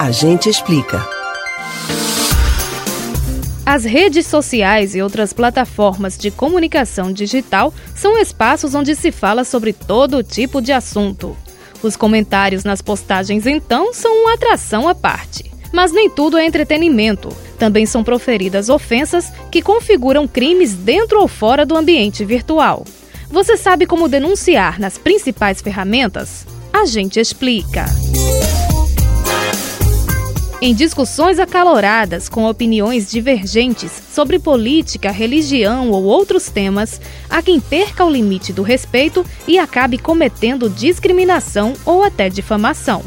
A 0.00 0.10
gente 0.10 0.48
explica. 0.48 1.06
As 3.66 3.84
redes 3.84 4.26
sociais 4.26 4.94
e 4.94 5.02
outras 5.02 5.34
plataformas 5.34 6.16
de 6.16 6.30
comunicação 6.30 7.12
digital 7.12 7.70
são 7.94 8.16
espaços 8.16 8.74
onde 8.74 8.96
se 8.96 9.12
fala 9.12 9.44
sobre 9.44 9.74
todo 9.74 10.22
tipo 10.22 10.62
de 10.62 10.72
assunto. 10.72 11.36
Os 11.82 11.96
comentários 11.96 12.64
nas 12.64 12.80
postagens, 12.80 13.46
então, 13.46 13.92
são 13.92 14.10
uma 14.22 14.32
atração 14.32 14.88
à 14.88 14.94
parte. 14.94 15.52
Mas 15.70 15.92
nem 15.92 16.08
tudo 16.08 16.38
é 16.38 16.46
entretenimento. 16.46 17.28
Também 17.58 17.84
são 17.84 18.02
proferidas 18.02 18.70
ofensas 18.70 19.30
que 19.52 19.60
configuram 19.60 20.26
crimes 20.26 20.72
dentro 20.72 21.20
ou 21.20 21.28
fora 21.28 21.66
do 21.66 21.76
ambiente 21.76 22.24
virtual. 22.24 22.86
Você 23.28 23.54
sabe 23.54 23.84
como 23.84 24.08
denunciar 24.08 24.80
nas 24.80 24.96
principais 24.96 25.60
ferramentas? 25.60 26.46
A 26.72 26.86
gente 26.86 27.20
explica. 27.20 27.84
Em 30.62 30.74
discussões 30.74 31.38
acaloradas 31.38 32.28
com 32.28 32.44
opiniões 32.44 33.10
divergentes 33.10 33.90
sobre 34.12 34.38
política, 34.38 35.10
religião 35.10 35.90
ou 35.90 36.04
outros 36.04 36.50
temas, 36.50 37.00
há 37.30 37.40
quem 37.40 37.58
perca 37.58 38.04
o 38.04 38.10
limite 38.10 38.52
do 38.52 38.60
respeito 38.60 39.24
e 39.48 39.58
acabe 39.58 39.96
cometendo 39.96 40.68
discriminação 40.68 41.72
ou 41.86 42.02
até 42.02 42.28
difamação. 42.28 43.02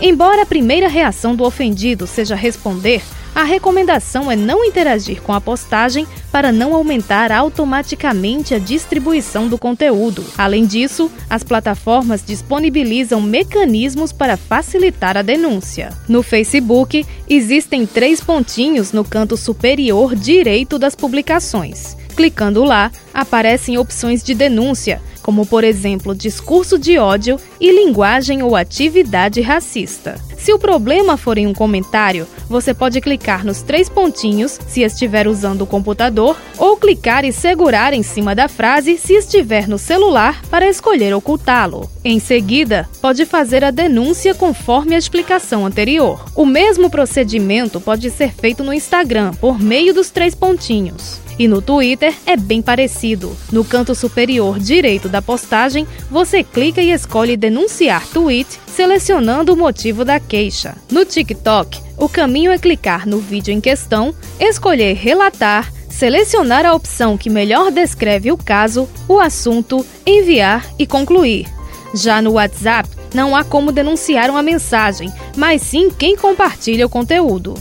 Embora 0.00 0.42
a 0.42 0.46
primeira 0.46 0.88
reação 0.88 1.36
do 1.36 1.44
ofendido 1.44 2.06
seja 2.06 2.34
responder, 2.34 3.02
a 3.36 3.42
recomendação 3.42 4.30
é 4.30 4.34
não 4.34 4.64
interagir 4.64 5.20
com 5.20 5.30
a 5.30 5.40
postagem 5.42 6.06
para 6.32 6.50
não 6.50 6.74
aumentar 6.74 7.30
automaticamente 7.30 8.54
a 8.54 8.58
distribuição 8.58 9.46
do 9.46 9.58
conteúdo. 9.58 10.24
Além 10.38 10.64
disso, 10.64 11.10
as 11.28 11.42
plataformas 11.42 12.24
disponibilizam 12.24 13.20
mecanismos 13.20 14.10
para 14.10 14.38
facilitar 14.38 15.18
a 15.18 15.22
denúncia. 15.22 15.90
No 16.08 16.22
Facebook, 16.22 17.04
existem 17.28 17.84
três 17.84 18.22
pontinhos 18.22 18.92
no 18.92 19.04
canto 19.04 19.36
superior 19.36 20.14
direito 20.14 20.78
das 20.78 20.94
publicações. 20.94 21.94
Clicando 22.16 22.64
lá, 22.64 22.90
aparecem 23.12 23.76
opções 23.76 24.22
de 24.22 24.34
denúncia, 24.34 25.02
como 25.26 25.44
por 25.44 25.64
exemplo 25.64 26.14
discurso 26.14 26.78
de 26.78 26.98
ódio 26.98 27.36
e 27.60 27.72
linguagem 27.72 28.44
ou 28.44 28.54
atividade 28.54 29.40
racista. 29.40 30.20
Se 30.38 30.52
o 30.52 30.58
problema 30.58 31.16
for 31.16 31.36
em 31.36 31.48
um 31.48 31.52
comentário, 31.52 32.28
você 32.48 32.72
pode 32.72 33.00
clicar 33.00 33.44
nos 33.44 33.60
três 33.60 33.88
pontinhos 33.88 34.60
se 34.68 34.82
estiver 34.82 35.26
usando 35.26 35.62
o 35.62 35.66
computador 35.66 36.36
ou 36.56 36.76
clicar 36.76 37.24
e 37.24 37.32
segurar 37.32 37.92
em 37.92 38.04
cima 38.04 38.36
da 38.36 38.46
frase 38.46 38.96
se 38.96 39.14
estiver 39.14 39.66
no 39.66 39.78
celular 39.78 40.40
para 40.48 40.68
escolher 40.68 41.12
ocultá-lo. 41.12 41.90
Em 42.04 42.20
seguida, 42.20 42.88
pode 43.02 43.26
fazer 43.26 43.64
a 43.64 43.72
denúncia 43.72 44.32
conforme 44.32 44.94
a 44.94 44.98
explicação 44.98 45.66
anterior. 45.66 46.24
O 46.36 46.46
mesmo 46.46 46.88
procedimento 46.88 47.80
pode 47.80 48.10
ser 48.10 48.32
feito 48.32 48.62
no 48.62 48.72
Instagram 48.72 49.32
por 49.34 49.58
meio 49.58 49.92
dos 49.92 50.10
três 50.10 50.36
pontinhos. 50.36 51.25
E 51.38 51.46
no 51.46 51.60
Twitter 51.60 52.14
é 52.24 52.36
bem 52.36 52.62
parecido. 52.62 53.36
No 53.52 53.64
canto 53.64 53.94
superior 53.94 54.58
direito 54.58 55.08
da 55.08 55.20
postagem, 55.20 55.86
você 56.10 56.42
clica 56.42 56.80
e 56.80 56.90
escolhe 56.90 57.36
denunciar 57.36 58.06
tweet, 58.06 58.58
selecionando 58.66 59.52
o 59.52 59.56
motivo 59.56 60.04
da 60.04 60.18
queixa. 60.18 60.76
No 60.90 61.04
TikTok, 61.04 61.80
o 61.98 62.08
caminho 62.08 62.50
é 62.50 62.58
clicar 62.58 63.06
no 63.06 63.18
vídeo 63.18 63.52
em 63.52 63.60
questão, 63.60 64.14
escolher 64.40 64.94
relatar, 64.94 65.72
selecionar 65.90 66.64
a 66.66 66.74
opção 66.74 67.16
que 67.16 67.30
melhor 67.30 67.70
descreve 67.70 68.32
o 68.32 68.36
caso, 68.36 68.88
o 69.08 69.18
assunto, 69.18 69.84
enviar 70.06 70.66
e 70.78 70.86
concluir. 70.86 71.46
Já 71.94 72.20
no 72.20 72.32
WhatsApp, 72.32 72.88
não 73.14 73.34
há 73.34 73.44
como 73.44 73.72
denunciar 73.72 74.30
uma 74.30 74.42
mensagem, 74.42 75.10
mas 75.36 75.62
sim 75.62 75.90
quem 75.90 76.16
compartilha 76.16 76.84
o 76.84 76.90
conteúdo. 76.90 77.54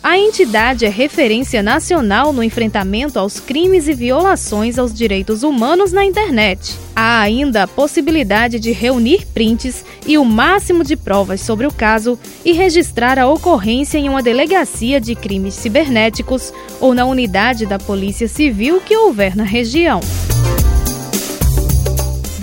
A 0.04 0.18
entidade 0.18 0.84
é 0.84 0.90
referência 0.90 1.62
nacional 1.62 2.30
no 2.30 2.42
enfrentamento 2.42 3.18
aos 3.18 3.40
crimes 3.40 3.88
e 3.88 3.94
violações 3.94 4.78
aos 4.78 4.92
direitos 4.92 5.42
humanos 5.42 5.92
na 5.92 6.04
internet. 6.04 6.78
Há 6.94 7.20
ainda 7.20 7.62
a 7.62 7.66
possibilidade 7.66 8.60
de 8.60 8.70
reunir 8.70 9.26
prints 9.32 9.82
e 10.06 10.18
o 10.18 10.24
máximo 10.24 10.84
de 10.84 10.94
provas 10.94 11.40
sobre 11.40 11.66
o 11.66 11.72
caso 11.72 12.18
e 12.44 12.52
registrar 12.52 13.18
a 13.18 13.26
ocorrência 13.26 13.96
em 13.96 14.10
uma 14.10 14.22
delegacia 14.22 15.00
de 15.00 15.14
crimes 15.14 15.54
cibernéticos 15.54 16.52
ou 16.82 16.92
na 16.92 17.06
unidade 17.06 17.64
da 17.64 17.78
Polícia 17.78 18.28
Civil 18.28 18.82
que 18.82 18.94
houver 18.94 19.34
na 19.34 19.44
região. 19.44 20.00